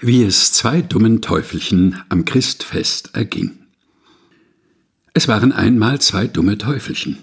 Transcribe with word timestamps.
wie 0.00 0.22
es 0.22 0.52
zwei 0.52 0.80
dummen 0.80 1.20
Teufelchen 1.22 2.00
am 2.08 2.24
Christfest 2.24 3.14
erging. 3.14 3.58
Es 5.12 5.26
waren 5.26 5.50
einmal 5.50 6.00
zwei 6.00 6.28
dumme 6.28 6.56
Teufelchen. 6.56 7.18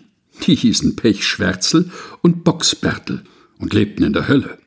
Die 0.45 0.55
hießen 0.55 0.97
Pechschwärzel 0.97 1.91
und 2.21 2.43
Boxbärtel 2.43 3.23
und 3.57 3.73
lebten 3.73 4.03
in 4.03 4.11
der 4.11 4.27
Hölle. 4.27 4.57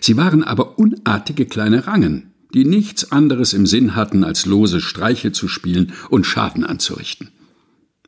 Sie 0.00 0.16
waren 0.16 0.44
aber 0.44 0.78
unartige 0.78 1.46
kleine 1.46 1.88
Rangen, 1.88 2.32
die 2.54 2.64
nichts 2.64 3.10
anderes 3.10 3.52
im 3.52 3.66
Sinn 3.66 3.96
hatten, 3.96 4.22
als 4.22 4.46
lose 4.46 4.80
Streiche 4.80 5.32
zu 5.32 5.48
spielen 5.48 5.92
und 6.10 6.24
Schaden 6.24 6.64
anzurichten. 6.64 7.30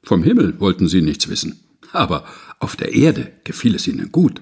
Vom 0.04 0.22
Himmel 0.22 0.60
wollten 0.60 0.86
sie 0.86 1.02
nichts 1.02 1.28
wissen, 1.28 1.58
aber 1.90 2.24
auf 2.60 2.76
der 2.76 2.92
Erde 2.92 3.32
gefiel 3.42 3.74
es 3.74 3.88
ihnen 3.88 4.12
gut. 4.12 4.40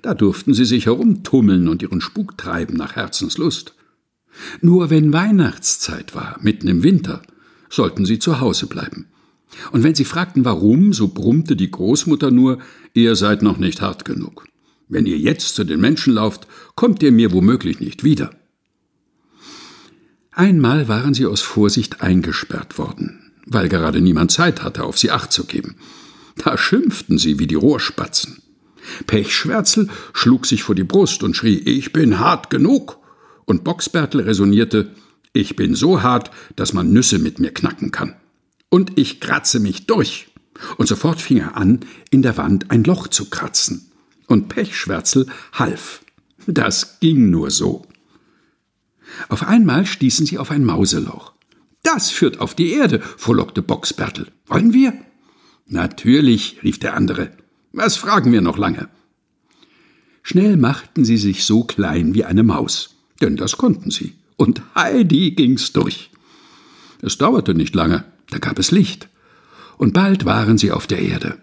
Da 0.00 0.14
durften 0.14 0.54
sie 0.54 0.64
sich 0.64 0.86
herumtummeln 0.86 1.68
und 1.68 1.82
ihren 1.82 2.00
Spuk 2.00 2.38
treiben 2.38 2.76
nach 2.76 2.96
Herzenslust. 2.96 3.74
Nur 4.60 4.90
wenn 4.90 5.12
Weihnachtszeit 5.12 6.14
war, 6.14 6.38
mitten 6.40 6.68
im 6.68 6.82
Winter, 6.82 7.22
sollten 7.68 8.06
sie 8.06 8.18
zu 8.18 8.40
Hause 8.40 8.66
bleiben. 8.66 9.06
Und 9.70 9.82
wenn 9.82 9.94
sie 9.94 10.04
fragten, 10.04 10.44
warum, 10.44 10.92
so 10.92 11.08
brummte 11.08 11.56
die 11.56 11.70
Großmutter 11.70 12.30
nur, 12.30 12.58
ihr 12.94 13.16
seid 13.16 13.42
noch 13.42 13.58
nicht 13.58 13.82
hart 13.82 14.04
genug. 14.04 14.46
Wenn 14.88 15.06
ihr 15.06 15.18
jetzt 15.18 15.54
zu 15.54 15.64
den 15.64 15.80
Menschen 15.80 16.14
lauft, 16.14 16.46
kommt 16.74 17.02
ihr 17.02 17.12
mir 17.12 17.32
womöglich 17.32 17.80
nicht 17.80 18.04
wieder. 18.04 18.30
Einmal 20.30 20.88
waren 20.88 21.14
sie 21.14 21.26
aus 21.26 21.42
Vorsicht 21.42 22.00
eingesperrt 22.00 22.78
worden, 22.78 23.32
weil 23.46 23.68
gerade 23.68 24.00
niemand 24.00 24.30
Zeit 24.30 24.62
hatte, 24.62 24.84
auf 24.84 24.98
sie 24.98 25.10
acht 25.10 25.32
zu 25.32 25.44
geben. 25.44 25.76
Da 26.36 26.56
schimpften 26.56 27.18
sie 27.18 27.38
wie 27.38 27.46
die 27.46 27.54
Rohrspatzen. 27.54 28.41
Pechschwärzel 29.06 29.88
schlug 30.12 30.46
sich 30.46 30.62
vor 30.62 30.74
die 30.74 30.84
Brust 30.84 31.22
und 31.22 31.36
schrie, 31.36 31.58
ich 31.58 31.92
bin 31.92 32.18
hart 32.18 32.50
genug. 32.50 32.98
Und 33.44 33.64
Boxbärtel 33.64 34.20
resonierte, 34.20 34.92
ich 35.32 35.56
bin 35.56 35.74
so 35.74 36.02
hart, 36.02 36.30
dass 36.56 36.72
man 36.72 36.92
Nüsse 36.92 37.18
mit 37.18 37.38
mir 37.38 37.52
knacken 37.52 37.90
kann. 37.90 38.14
Und 38.68 38.98
ich 38.98 39.20
kratze 39.20 39.60
mich 39.60 39.86
durch. 39.86 40.28
Und 40.76 40.86
sofort 40.86 41.20
fing 41.20 41.38
er 41.38 41.56
an, 41.56 41.80
in 42.10 42.22
der 42.22 42.36
Wand 42.36 42.70
ein 42.70 42.84
Loch 42.84 43.08
zu 43.08 43.30
kratzen. 43.30 43.90
Und 44.26 44.48
Pechschwärzel 44.48 45.26
half. 45.52 46.02
Das 46.46 47.00
ging 47.00 47.30
nur 47.30 47.50
so. 47.50 47.86
Auf 49.28 49.46
einmal 49.46 49.86
stießen 49.86 50.26
sie 50.26 50.38
auf 50.38 50.50
ein 50.50 50.64
Mauseloch. 50.64 51.32
Das 51.82 52.10
führt 52.10 52.40
auf 52.40 52.54
die 52.54 52.72
Erde, 52.72 53.00
frohlockte 53.00 53.62
Boxbärtel. 53.62 54.28
Wollen 54.46 54.72
wir? 54.72 54.94
Natürlich, 55.66 56.62
rief 56.62 56.78
der 56.78 56.94
andere. 56.94 57.30
Was 57.72 57.96
fragen 57.96 58.32
wir 58.32 58.42
noch 58.42 58.58
lange? 58.58 58.88
Schnell 60.22 60.56
machten 60.56 61.04
sie 61.04 61.16
sich 61.16 61.44
so 61.44 61.64
klein 61.64 62.14
wie 62.14 62.24
eine 62.24 62.42
Maus, 62.42 62.96
denn 63.20 63.36
das 63.36 63.56
konnten 63.56 63.90
sie. 63.90 64.14
Und 64.36 64.62
Heidi 64.74 65.32
ging's 65.32 65.72
durch. 65.72 66.10
Es 67.00 67.18
dauerte 67.18 67.54
nicht 67.54 67.74
lange, 67.74 68.04
da 68.30 68.38
gab 68.38 68.58
es 68.58 68.70
Licht. 68.70 69.08
Und 69.78 69.94
bald 69.94 70.24
waren 70.24 70.58
sie 70.58 70.70
auf 70.70 70.86
der 70.86 71.00
Erde. 71.00 71.38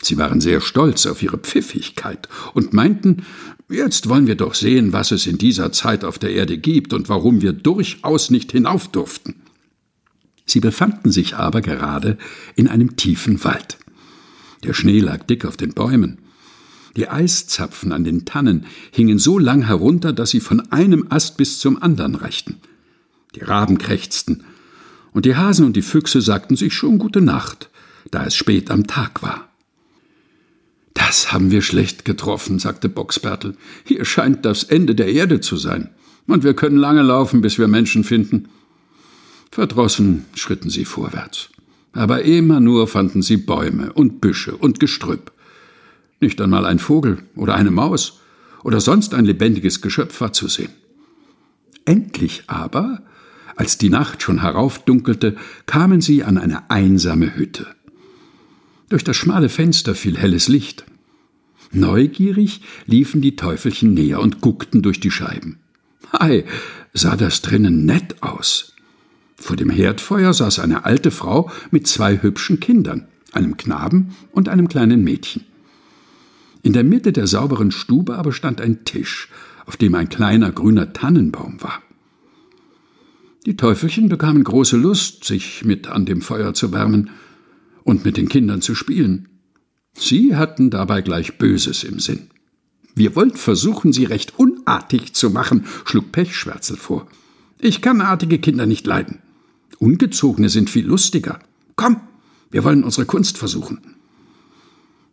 Sie 0.00 0.16
waren 0.16 0.40
sehr 0.40 0.60
stolz 0.60 1.06
auf 1.06 1.22
ihre 1.22 1.38
Pfiffigkeit 1.38 2.28
und 2.54 2.72
meinten, 2.72 3.24
jetzt 3.68 4.08
wollen 4.08 4.26
wir 4.26 4.36
doch 4.36 4.54
sehen, 4.54 4.92
was 4.92 5.10
es 5.10 5.26
in 5.26 5.38
dieser 5.38 5.70
Zeit 5.72 6.04
auf 6.04 6.18
der 6.18 6.30
Erde 6.30 6.58
gibt 6.58 6.92
und 6.92 7.08
warum 7.08 7.40
wir 7.42 7.52
durchaus 7.52 8.30
nicht 8.30 8.52
hinauf 8.52 8.88
durften. 8.88 9.42
Sie 10.46 10.60
befanden 10.60 11.12
sich 11.12 11.36
aber 11.36 11.60
gerade 11.60 12.18
in 12.56 12.68
einem 12.68 12.96
tiefen 12.96 13.42
Wald. 13.44 13.78
Der 14.62 14.74
Schnee 14.74 15.00
lag 15.00 15.24
dick 15.24 15.44
auf 15.44 15.56
den 15.56 15.72
Bäumen. 15.72 16.18
Die 16.96 17.08
Eiszapfen 17.08 17.92
an 17.92 18.04
den 18.04 18.24
Tannen 18.24 18.66
hingen 18.90 19.18
so 19.18 19.38
lang 19.38 19.62
herunter, 19.62 20.12
dass 20.12 20.30
sie 20.30 20.40
von 20.40 20.60
einem 20.72 21.06
Ast 21.10 21.36
bis 21.36 21.58
zum 21.58 21.82
anderen 21.82 22.14
reichten. 22.14 22.56
Die 23.34 23.42
Raben 23.42 23.78
krächzten, 23.78 24.44
und 25.12 25.26
die 25.26 25.36
Hasen 25.36 25.66
und 25.66 25.76
die 25.76 25.82
Füchse 25.82 26.20
sagten 26.20 26.56
sich 26.56 26.74
schon 26.74 26.98
gute 26.98 27.20
Nacht, 27.20 27.70
da 28.10 28.24
es 28.24 28.34
spät 28.34 28.70
am 28.70 28.86
Tag 28.86 29.22
war. 29.22 29.48
Das 30.94 31.32
haben 31.32 31.50
wir 31.50 31.62
schlecht 31.62 32.04
getroffen, 32.04 32.58
sagte 32.58 32.88
Boxbertel. 32.88 33.56
Hier 33.84 34.04
scheint 34.04 34.44
das 34.44 34.64
Ende 34.64 34.94
der 34.94 35.08
Erde 35.08 35.40
zu 35.40 35.56
sein, 35.56 35.90
und 36.26 36.44
wir 36.44 36.54
können 36.54 36.76
lange 36.76 37.02
laufen, 37.02 37.40
bis 37.40 37.58
wir 37.58 37.68
Menschen 37.68 38.04
finden. 38.04 38.48
Verdrossen 39.50 40.24
schritten 40.34 40.70
sie 40.70 40.84
vorwärts 40.84 41.50
aber 41.92 42.22
immer 42.22 42.60
nur 42.60 42.88
fanden 42.88 43.22
sie 43.22 43.36
Bäume 43.36 43.92
und 43.92 44.20
Büsche 44.20 44.56
und 44.56 44.80
Gestrüpp. 44.80 45.32
Nicht 46.20 46.40
einmal 46.40 46.64
ein 46.66 46.78
Vogel 46.78 47.22
oder 47.34 47.54
eine 47.54 47.70
Maus 47.70 48.20
oder 48.62 48.80
sonst 48.80 49.14
ein 49.14 49.24
lebendiges 49.24 49.82
Geschöpf 49.82 50.20
war 50.20 50.32
zu 50.32 50.48
sehen. 50.48 50.70
Endlich 51.84 52.44
aber, 52.46 53.02
als 53.56 53.76
die 53.76 53.90
Nacht 53.90 54.22
schon 54.22 54.40
heraufdunkelte, 54.40 55.36
kamen 55.66 56.00
sie 56.00 56.24
an 56.24 56.38
eine 56.38 56.70
einsame 56.70 57.34
Hütte. 57.36 57.66
Durch 58.88 59.04
das 59.04 59.16
schmale 59.16 59.48
Fenster 59.48 59.94
fiel 59.94 60.16
helles 60.16 60.48
Licht. 60.48 60.84
Neugierig 61.72 62.60
liefen 62.86 63.22
die 63.22 63.36
Teufelchen 63.36 63.94
näher 63.94 64.20
und 64.20 64.40
guckten 64.40 64.82
durch 64.82 65.00
die 65.00 65.10
Scheiben. 65.10 65.58
Ei, 66.12 66.44
sah 66.92 67.16
das 67.16 67.40
drinnen 67.40 67.86
nett 67.86 68.22
aus. 68.22 68.71
Vor 69.42 69.56
dem 69.56 69.70
Herdfeuer 69.70 70.32
saß 70.32 70.60
eine 70.60 70.84
alte 70.84 71.10
Frau 71.10 71.50
mit 71.72 71.88
zwei 71.88 72.22
hübschen 72.22 72.60
Kindern, 72.60 73.08
einem 73.32 73.56
Knaben 73.56 74.14
und 74.30 74.48
einem 74.48 74.68
kleinen 74.68 75.02
Mädchen. 75.02 75.44
In 76.62 76.72
der 76.72 76.84
Mitte 76.84 77.12
der 77.12 77.26
sauberen 77.26 77.72
Stube 77.72 78.16
aber 78.16 78.30
stand 78.30 78.60
ein 78.60 78.84
Tisch, 78.84 79.28
auf 79.66 79.76
dem 79.76 79.96
ein 79.96 80.08
kleiner 80.08 80.52
grüner 80.52 80.92
Tannenbaum 80.92 81.60
war. 81.60 81.82
Die 83.44 83.56
Teufelchen 83.56 84.08
bekamen 84.08 84.44
große 84.44 84.76
Lust, 84.76 85.24
sich 85.24 85.64
mit 85.64 85.88
an 85.88 86.06
dem 86.06 86.22
Feuer 86.22 86.54
zu 86.54 86.70
wärmen 86.70 87.10
und 87.82 88.04
mit 88.04 88.16
den 88.16 88.28
Kindern 88.28 88.62
zu 88.62 88.76
spielen. 88.76 89.28
Sie 89.94 90.36
hatten 90.36 90.70
dabei 90.70 91.02
gleich 91.02 91.38
Böses 91.38 91.82
im 91.82 91.98
Sinn. 91.98 92.30
Wir 92.94 93.16
wollt 93.16 93.38
versuchen, 93.38 93.92
sie 93.92 94.04
recht 94.04 94.38
unartig 94.38 95.14
zu 95.14 95.30
machen, 95.30 95.66
schlug 95.84 96.12
Pechschwärzel 96.12 96.76
vor. 96.76 97.08
Ich 97.58 97.82
kann 97.82 98.00
artige 98.00 98.38
Kinder 98.38 98.66
nicht 98.66 98.86
leiden. 98.86 99.18
Ungezogene 99.82 100.48
sind 100.48 100.70
viel 100.70 100.86
lustiger. 100.86 101.40
Komm, 101.74 102.02
wir 102.52 102.62
wollen 102.62 102.84
unsere 102.84 103.04
Kunst 103.04 103.36
versuchen. 103.36 103.80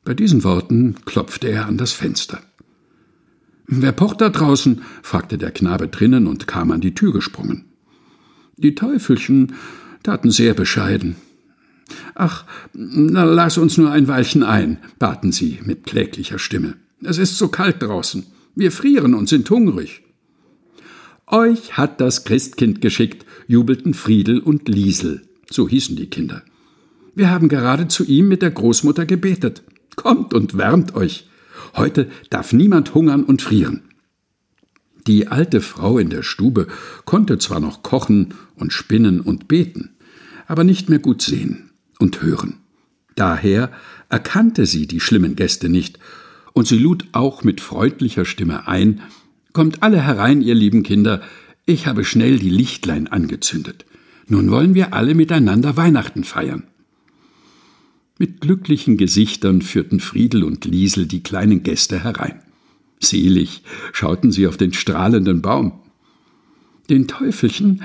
Bei 0.04 0.14
diesen 0.14 0.44
Worten 0.44 0.94
klopfte 1.06 1.48
er 1.48 1.66
an 1.66 1.80
das 1.80 1.92
Fenster. 1.92 2.40
Wer 3.66 3.94
pocht 3.94 4.22
da 4.22 4.30
draußen? 4.30 4.84
fragte 5.02 5.40
der 5.40 5.50
Knabe 5.50 5.88
drinnen 5.88 6.28
und 6.28 6.46
kam 6.46 6.70
an 6.70 6.82
die 6.82 6.94
Tür 6.94 7.14
gesprungen. 7.14 7.66
Die 8.58 8.76
Teufelchen 8.76 9.56
taten 10.04 10.30
sehr 10.30 10.54
bescheiden. 10.54 11.16
Ach, 12.14 12.46
na, 12.74 13.24
lass 13.24 13.58
uns 13.58 13.76
nur 13.80 13.90
ein 13.90 14.08
Weilchen 14.08 14.44
ein, 14.44 14.78
baten 15.00 15.32
sie 15.32 15.58
mit 15.64 15.88
kläglicher 15.88 16.38
Stimme. 16.38 16.76
Es 17.02 17.18
ist 17.18 17.40
so 17.40 17.48
kalt 17.48 17.82
draußen. 17.82 18.28
Wir 18.54 18.72
frieren 18.72 19.16
und 19.16 19.30
sind 19.30 19.50
hungrig. 19.50 20.04
Euch 21.32 21.78
hat 21.78 22.02
das 22.02 22.24
Christkind 22.24 22.82
geschickt, 22.82 23.24
jubelten 23.46 23.94
Friedel 23.94 24.40
und 24.40 24.68
Liesel, 24.68 25.22
so 25.48 25.70
hießen 25.70 25.96
die 25.96 26.10
Kinder. 26.10 26.42
Wir 27.14 27.30
haben 27.30 27.50
gerade 27.50 27.88
zu 27.88 28.04
ihm 28.04 28.28
mit 28.28 28.42
der 28.42 28.50
Großmutter 28.50 29.06
gebetet. 29.06 29.62
Kommt 29.96 30.34
und 30.34 30.58
wärmt 30.58 30.96
euch. 30.96 31.30
Heute 31.76 32.10
darf 32.32 32.52
niemand 32.52 32.96
hungern 32.96 33.24
und 33.24 33.44
frieren. 33.44 33.82
Die 35.06 35.28
alte 35.28 35.62
Frau 35.62 36.00
in 36.00 36.10
der 36.10 36.24
Stube 36.24 36.68
konnte 37.06 37.38
zwar 37.38 37.60
noch 37.60 37.84
kochen 37.84 38.34
und 38.56 38.74
spinnen 38.74 39.22
und 39.22 39.48
beten, 39.48 39.92
aber 40.48 40.64
nicht 40.64 40.90
mehr 40.90 41.00
gut 41.00 41.22
sehen 41.22 41.70
und 42.00 42.24
hören. 42.24 42.56
Daher 43.16 43.72
erkannte 44.10 44.66
sie 44.66 44.88
die 44.88 45.00
schlimmen 45.00 45.36
Gäste 45.36 45.70
nicht, 45.70 46.00
und 46.54 46.68
sie 46.68 46.80
lud 46.80 47.06
auch 47.12 47.44
mit 47.44 47.62
freundlicher 47.62 48.26
Stimme 48.26 48.68
ein, 48.68 49.02
Kommt 49.54 49.84
alle 49.84 50.02
herein, 50.02 50.42
ihr 50.42 50.56
lieben 50.56 50.84
Kinder, 50.84 51.22
ich 51.66 51.88
habe 51.88 52.04
schnell 52.04 52.40
die 52.40 52.50
Lichtlein 52.50 53.08
angezündet. 53.08 53.86
Nun 54.28 54.52
wollen 54.52 54.76
wir 54.76 54.94
alle 54.94 55.16
miteinander 55.16 55.76
Weihnachten 55.78 56.24
feiern. 56.24 56.64
Mit 58.18 58.42
glücklichen 58.42 58.98
Gesichtern 58.98 59.62
führten 59.62 60.00
Friedel 60.00 60.44
und 60.44 60.66
Liesel 60.66 61.06
die 61.06 61.24
kleinen 61.24 61.64
Gäste 61.64 62.04
herein. 62.04 62.42
Selig 63.00 63.64
schauten 63.94 64.32
sie 64.32 64.46
auf 64.46 64.58
den 64.58 64.74
strahlenden 64.74 65.42
Baum. 65.42 65.80
Den 66.90 67.08
Teufelchen 67.08 67.84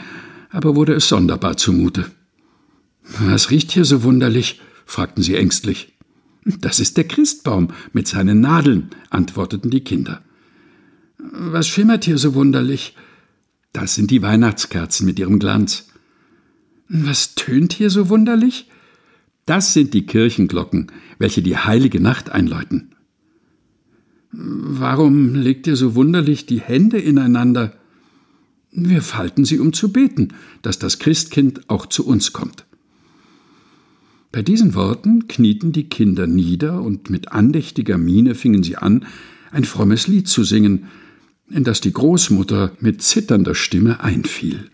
aber 0.50 0.76
wurde 0.76 0.94
es 0.94 1.08
sonderbar 1.08 1.56
zumute. 1.56 2.06
Was 3.18 3.50
riecht 3.50 3.72
hier 3.72 3.84
so 3.84 4.02
wunderlich? 4.02 4.60
fragten 4.86 5.22
sie 5.22 5.34
ängstlich. 5.34 5.94
Das 6.44 6.78
ist 6.78 6.96
der 6.96 7.04
Christbaum 7.04 7.68
mit 7.92 8.06
seinen 8.06 8.40
Nadeln, 8.40 8.90
antworteten 9.10 9.70
die 9.70 9.82
Kinder. 9.82 10.22
Was 11.32 11.68
schimmert 11.68 12.04
hier 12.04 12.18
so 12.18 12.34
wunderlich? 12.34 12.94
Das 13.72 13.94
sind 13.94 14.10
die 14.10 14.22
Weihnachtskerzen 14.22 15.06
mit 15.06 15.18
ihrem 15.18 15.38
Glanz. 15.38 15.88
Was 16.88 17.34
tönt 17.34 17.72
hier 17.72 17.88
so 17.88 18.10
wunderlich? 18.10 18.68
Das 19.46 19.72
sind 19.72 19.94
die 19.94 20.06
Kirchenglocken, 20.06 20.92
welche 21.18 21.42
die 21.42 21.56
heilige 21.56 22.00
Nacht 22.00 22.30
einläuten. 22.30 22.94
Warum 24.32 25.34
legt 25.34 25.66
ihr 25.66 25.76
so 25.76 25.94
wunderlich 25.94 26.44
die 26.44 26.60
Hände 26.60 26.98
ineinander? 26.98 27.74
Wir 28.70 29.00
falten 29.00 29.44
sie, 29.44 29.60
um 29.60 29.72
zu 29.72 29.92
beten, 29.92 30.28
dass 30.62 30.78
das 30.78 30.98
Christkind 30.98 31.70
auch 31.70 31.86
zu 31.86 32.06
uns 32.06 32.32
kommt. 32.32 32.66
Bei 34.30 34.42
diesen 34.42 34.74
Worten 34.74 35.28
knieten 35.28 35.72
die 35.72 35.88
Kinder 35.88 36.26
nieder 36.26 36.82
und 36.82 37.08
mit 37.08 37.32
andächtiger 37.32 37.96
Miene 37.96 38.34
fingen 38.34 38.62
sie 38.62 38.76
an, 38.76 39.06
ein 39.52 39.64
frommes 39.64 40.08
Lied 40.08 40.26
zu 40.28 40.42
singen, 40.42 40.88
in 41.54 41.62
das 41.62 41.80
die 41.80 41.92
Großmutter 41.92 42.72
mit 42.80 43.00
zitternder 43.00 43.54
Stimme 43.54 44.00
einfiel. 44.00 44.70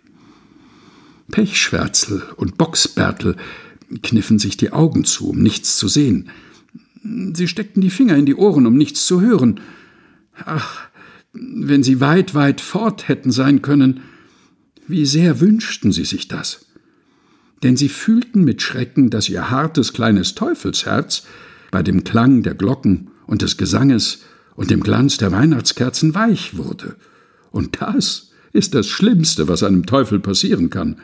Pechschwärzel 1.30 2.22
und 2.36 2.56
Boxbärtel 2.56 3.36
kniffen 4.02 4.38
sich 4.38 4.56
die 4.56 4.72
Augen 4.72 5.04
zu, 5.04 5.28
um 5.28 5.42
nichts 5.42 5.76
zu 5.76 5.88
sehen. 5.88 6.30
Sie 7.34 7.48
steckten 7.48 7.82
die 7.82 7.90
Finger 7.90 8.16
in 8.16 8.24
die 8.24 8.34
Ohren, 8.34 8.66
um 8.66 8.76
nichts 8.76 9.06
zu 9.06 9.20
hören. 9.20 9.60
Ach, 10.46 10.88
wenn 11.34 11.82
sie 11.82 12.00
weit, 12.00 12.34
weit 12.34 12.62
fort 12.62 13.08
hätten 13.08 13.30
sein 13.30 13.60
können, 13.60 14.00
wie 14.86 15.04
sehr 15.04 15.38
wünschten 15.38 15.92
sie 15.92 16.06
sich 16.06 16.28
das. 16.28 16.66
Denn 17.62 17.76
sie 17.76 17.90
fühlten 17.90 18.42
mit 18.42 18.62
Schrecken, 18.62 19.10
dass 19.10 19.28
ihr 19.28 19.50
hartes 19.50 19.92
kleines 19.92 20.34
Teufelsherz 20.34 21.24
bei 21.70 21.82
dem 21.82 22.04
Klang 22.04 22.42
der 22.42 22.54
Glocken 22.54 23.10
und 23.26 23.42
des 23.42 23.58
Gesanges 23.58 24.20
und 24.60 24.70
dem 24.70 24.82
Glanz 24.82 25.16
der 25.16 25.32
Weihnachtskerzen 25.32 26.14
weich 26.14 26.58
wurde. 26.58 26.94
Und 27.50 27.80
das 27.80 28.32
ist 28.52 28.74
das 28.74 28.88
Schlimmste, 28.88 29.48
was 29.48 29.62
einem 29.62 29.86
Teufel 29.86 30.20
passieren 30.20 30.68
kann, 30.68 30.96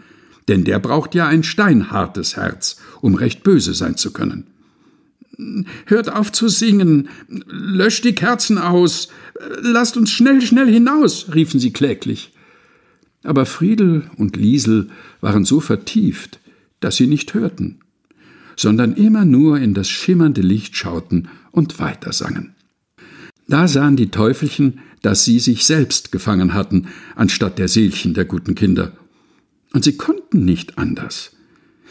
denn 0.47 0.65
der 0.65 0.79
braucht 0.79 1.15
ja 1.15 1.27
ein 1.27 1.43
steinhartes 1.43 2.37
Herz, 2.37 2.77
um 3.01 3.15
recht 3.15 3.43
böse 3.45 3.73
sein 3.73 3.97
zu 3.97 4.13
können. 4.13 4.45
Hört 5.87 6.13
auf 6.13 6.33
zu 6.33 6.49
singen, 6.49 7.09
löscht 7.49 8.05
die 8.05 8.15
Kerzen 8.15 8.59
aus, 8.59 9.09
lasst 9.63 9.97
uns 9.97 10.11
schnell, 10.11 10.43
schnell 10.43 10.71
hinaus, 10.71 11.35
riefen 11.35 11.59
sie 11.59 11.73
kläglich. 11.73 12.35
Aber 13.23 13.47
Friedel 13.47 14.11
und 14.19 14.37
Liesel 14.37 14.91
waren 15.23 15.47
so 15.47 15.61
vertieft, 15.61 16.41
dass 16.81 16.97
sie 16.97 17.07
nicht 17.07 17.33
hörten, 17.33 17.79
sondern 18.55 18.93
immer 18.93 19.25
nur 19.25 19.59
in 19.59 19.73
das 19.73 19.89
schimmernde 19.89 20.43
Licht 20.43 20.77
schauten 20.77 21.29
und 21.53 21.79
weitersangen. 21.79 22.56
Da 23.49 23.69
sahen 23.69 23.97
die 23.97 24.11
Teufelchen, 24.11 24.81
dass 25.03 25.25
sie 25.25 25.39
sich 25.39 25.65
selbst 25.65 26.11
gefangen 26.11 26.55
hatten, 26.55 26.89
anstatt 27.15 27.59
der 27.59 27.69
Seelchen 27.69 28.15
der 28.15 28.25
guten 28.25 28.55
Kinder. 28.55 28.93
Und 29.73 29.85
sie 29.85 29.97
konnten 29.97 30.45
nicht 30.45 30.79
anders. 30.79 31.33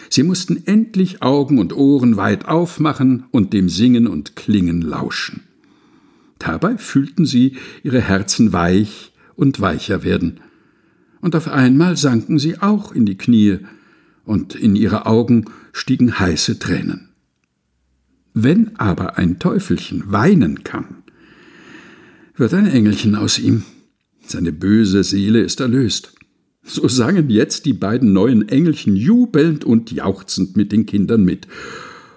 Sie 0.09 0.23
mussten 0.23 0.65
endlich 0.65 1.21
Augen 1.21 1.57
und 1.57 1.73
Ohren 1.73 2.17
weit 2.17 2.45
aufmachen 2.45 3.25
und 3.31 3.53
dem 3.53 3.69
Singen 3.69 4.07
und 4.07 4.35
Klingen 4.35 4.81
lauschen. 4.81 5.43
Dabei 6.39 6.77
fühlten 6.77 7.25
sie 7.25 7.57
ihre 7.83 8.01
Herzen 8.01 8.51
weich 8.51 9.13
und 9.35 9.61
weicher 9.61 10.03
werden. 10.03 10.41
Und 11.21 11.35
auf 11.35 11.47
einmal 11.47 11.95
sanken 11.95 12.37
sie 12.37 12.59
auch 12.61 12.91
in 12.91 13.05
die 13.05 13.17
Knie, 13.17 13.59
und 14.25 14.55
in 14.55 14.75
ihre 14.75 15.05
Augen 15.05 15.45
stiegen 15.71 16.19
heiße 16.19 16.59
Tränen. 16.59 17.09
Wenn 18.33 18.75
aber 18.77 19.17
ein 19.17 19.39
Teufelchen 19.39 20.11
weinen 20.11 20.63
kann, 20.63 21.03
wird 22.35 22.53
ein 22.53 22.67
Engelchen 22.67 23.15
aus 23.15 23.39
ihm. 23.39 23.63
Seine 24.25 24.51
böse 24.51 25.03
Seele 25.03 25.41
ist 25.41 25.59
erlöst. 25.59 26.13
So 26.63 26.87
sangen 26.87 27.29
jetzt 27.29 27.65
die 27.65 27.73
beiden 27.73 28.11
neuen 28.11 28.49
Engelchen 28.49 28.95
jubelnd 28.95 29.63
und 29.63 29.91
jauchzend 29.91 30.57
mit 30.57 30.71
den 30.71 30.85
Kindern 30.85 31.23
mit 31.23 31.47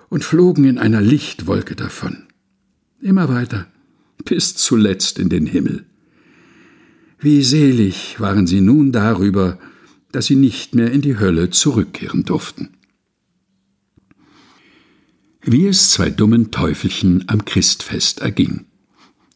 und 0.09 0.25
flogen 0.25 0.65
in 0.65 0.79
einer 0.79 1.03
Lichtwolke 1.03 1.77
davon. 1.77 2.25
Immer 3.01 3.29
weiter, 3.29 3.67
bis 4.25 4.57
zuletzt 4.57 5.19
in 5.19 5.29
den 5.29 5.47
Himmel. 5.47 5.85
Wie 7.21 7.43
selig 7.43 8.19
waren 8.19 8.47
sie 8.47 8.61
nun 8.61 8.91
darüber, 8.91 9.59
dass 10.13 10.27
sie 10.27 10.37
nicht 10.37 10.75
mehr 10.75 10.91
in 10.91 11.03
die 11.03 11.19
Hölle 11.19 11.51
zurückkehren 11.51 12.25
durften. 12.25 12.71
Wie 15.43 15.67
es 15.67 15.91
zwei 15.91 16.11
dummen 16.11 16.51
Teufelchen 16.51 17.25
am 17.29 17.45
Christfest 17.45 18.21
erging. 18.21 18.68